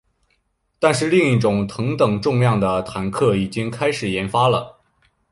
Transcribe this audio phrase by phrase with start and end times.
[0.79, 4.79] 但是另一种同等重量的坦克已经开始研发了。